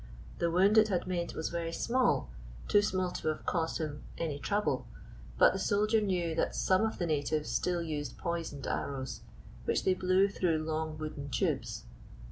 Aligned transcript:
The 0.39 0.49
wound 0.49 0.79
it 0.79 0.87
had 0.87 1.05
made 1.05 1.35
was 1.35 1.49
very 1.49 1.71
small— 1.71 2.31
too 2.67 2.81
small 2.81 3.11
to 3.11 3.27
have 3.27 3.45
caused 3.45 3.77
him 3.77 4.01
any 4.17 4.39
trouble; 4.39 4.87
but 5.37 5.53
the 5.53 5.59
soldier 5.59 6.01
knew 6.01 6.33
that 6.33 6.55
some 6.55 6.83
of 6.87 6.97
the 6.97 7.05
natives 7.05 7.51
still 7.51 7.83
used 7.83 8.17
poisoned 8.17 8.65
arrows, 8.65 9.21
which 9.65 9.83
they 9.83 9.93
blew 9.93 10.27
through 10.27 10.63
long 10.63 10.97
wooden 10.97 11.29
tubes. 11.29 11.83